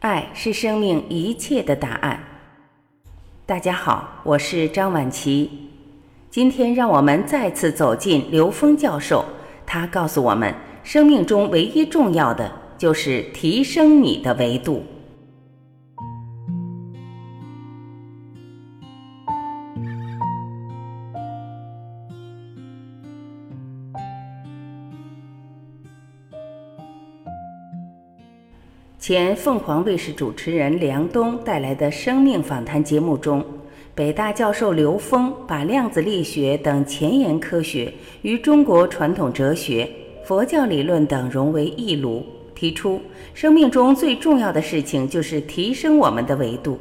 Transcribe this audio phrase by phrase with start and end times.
[0.00, 2.22] 爱是生命一切的答案。
[3.44, 5.50] 大家好，我是张晚琪。
[6.30, 9.24] 今天让我们再次走进刘峰教授，
[9.66, 12.48] 他告诉我们，生命中唯一重要的
[12.78, 14.84] 就是提升你的维度。
[29.08, 33.42] 前凤凰卫视主持人梁冬带来的生命访谈节目中，
[33.94, 37.90] 北大教授刘峰把量子力学等前沿科学
[38.20, 39.88] 与中国传统哲学、
[40.26, 42.22] 佛教理论等融为一炉，
[42.54, 43.00] 提出
[43.32, 46.78] 生命中最重要的事情就是提升我们的维度，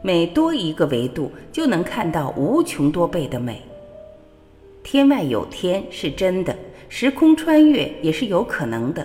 [0.00, 3.60] 每多一个维度，就能看到无穷多倍的美。
[4.84, 6.54] 天外有天是真的，
[6.88, 9.04] 时空穿越也是有可能的。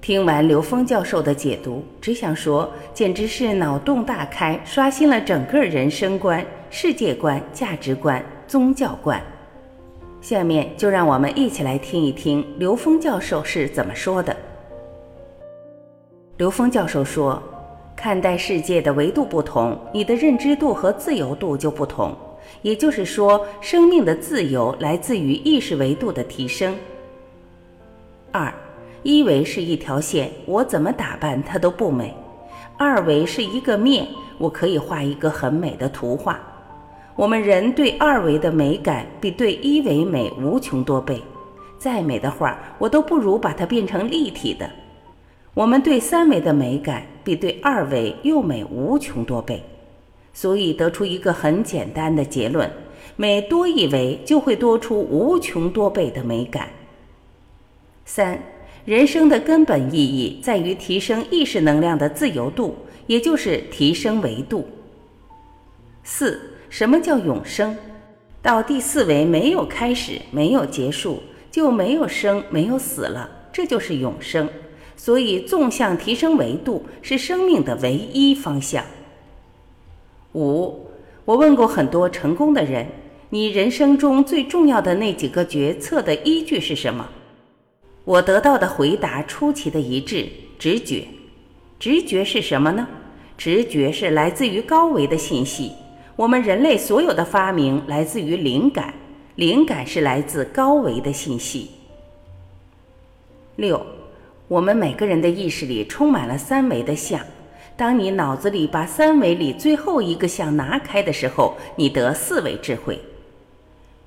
[0.00, 9.20] 听完刘峰教授的解读，只想说，简直是脑洞大开，刷新了整个人生观、世界观、价值观、宗教观。
[10.20, 14.34] 下面就让我们一起来听一听刘峰教授是怎么说的。
[16.38, 17.42] 刘峰教授说
[17.94, 22.16] ：“看待世界的维度不同，你的认知度和自由度就不同。
[22.62, 26.74] 也就是说，生命的自由来自于意识维度的提升。”
[28.32, 28.50] 二。
[29.08, 32.12] 一维是一条线，我怎么打扮它都不美；
[32.76, 34.06] 二维是一个面，
[34.36, 36.38] 我可以画一个很美的图画。
[37.16, 41.22] 我们人对二维的美感比对一维美无穷多倍，
[41.78, 44.68] 再美的画我都不如把它变成立体的。
[45.54, 49.64] 我们对三维的美感比对二维又美无穷多倍，
[50.34, 52.70] 所以得出一个很简单的结论：
[53.16, 56.68] 每多一维就会多出无穷多倍的美感。
[58.04, 58.38] 三。
[58.88, 62.74] 人生的根本意义在于提升意识能量的自由度，
[63.06, 64.66] 也就是提升维度。
[66.02, 67.76] 四，什么叫永生？
[68.40, 74.48] 到第四维没有开始，没有结束，就没有生，没有死了，这就是永生。
[74.96, 78.82] 所以，纵向提升维度是生命的唯一方向。
[80.32, 80.86] 五，
[81.26, 82.86] 我问过很多成功的人，
[83.28, 87.06] 你人生中最重要的那几个决策的依据是什么？
[88.08, 90.26] 我得到的回答出奇的一致，
[90.58, 91.06] 直觉。
[91.78, 92.88] 直觉是什么呢？
[93.36, 95.72] 直觉是来自于高维的信息。
[96.16, 98.94] 我们人类所有的发明来自于灵感，
[99.34, 101.70] 灵感是来自高维的信息。
[103.56, 103.84] 六，
[104.48, 107.20] 我们每个人的意识里充满了三维的像。
[107.76, 112.98] 当你脑子里把三维里最后一个像拿开的时候，你得四维智慧。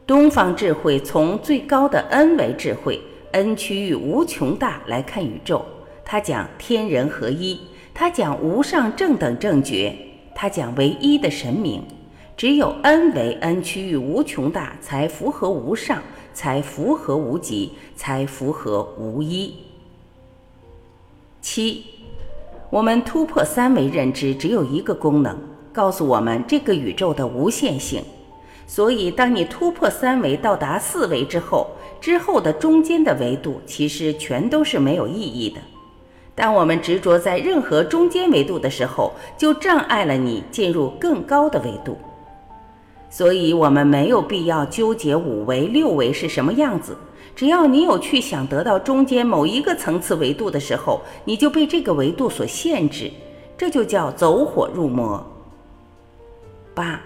[0.08, 3.00] 东方智慧从最高的 N 维智慧。
[3.32, 5.64] N 区域无穷大来看宇宙，
[6.04, 7.60] 他讲天人合一，
[7.94, 9.96] 他讲无上正等正觉，
[10.36, 11.82] 他讲唯一的神明。
[12.36, 16.02] 只有 N 为 N 区域无穷大，才符合无上，
[16.34, 19.54] 才符合无极，才符合无一。
[21.42, 21.84] 七，
[22.70, 25.38] 我们突破三维认知只有一个功能，
[25.72, 28.04] 告诉我们这个宇宙的无限性。
[28.74, 35.60] 所以，当你突破三维到达四维之后，之后的中间的维度其实全都是没有意义的。
[36.34, 41.98] 当我们执着在任何中间维度的时候，就障碍了你进入更高的维度。
[43.10, 46.96] 所以，我们没有必要纠结五维、六维是什么样子。
[47.36, 53.12] 只要你有去想得到中间某一个层次维度的时候，你就被这个维度所限制，
[53.58, 55.22] 这就叫走火入魔。
[56.74, 57.02] 八。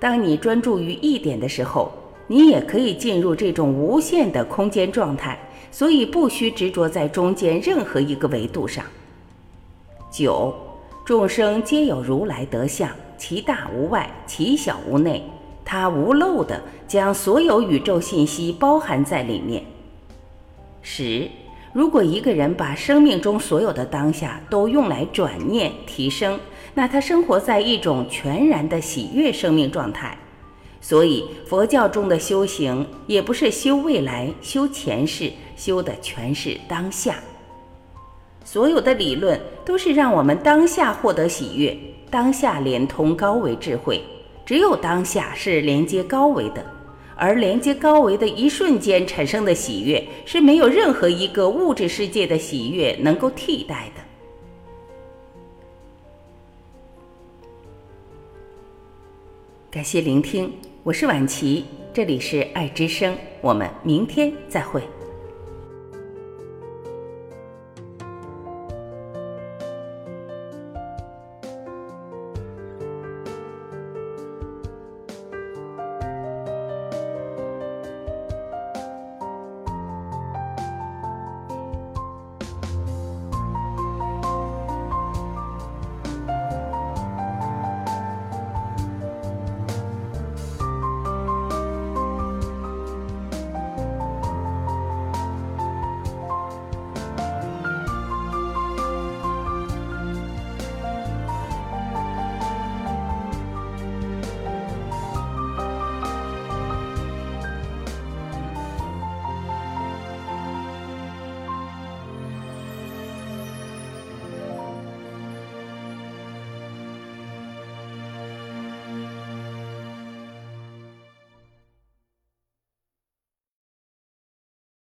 [0.00, 1.92] 当你专注于一点的时候，
[2.26, 5.38] 你也可以进入这种无限的空间状态，
[5.70, 8.82] 所以不需执着在中间任何一个维度上。
[10.10, 10.54] 九，
[11.04, 15.22] 众生皆有如来德相，其大无外，其小无内，
[15.64, 19.62] 它无漏的将所有宇宙信息包含在里面。
[20.80, 21.28] 十，
[21.74, 26.40] 如果一个人把生命中所有的当下都用来转念提升。
[26.74, 30.16] 那他生活在一种全然的喜悦生命状态，
[30.80, 37.16] 所以佛教中的修行也不是修未来、修前世，修的全是当下。
[38.44, 41.76] 所有的理论都是让我们当下获得喜悦，
[42.10, 44.02] 当下连通高维智慧，
[44.46, 46.64] 只有当下是连接高维的，
[47.14, 54.00] 而连接高维的一瞬间产生的喜悦，是没有任何一个物质世界的喜悦能够替代的。
[59.70, 60.52] 感谢聆听，
[60.82, 61.64] 我是婉琪，
[61.94, 64.82] 这里是爱之声，我们明天再会。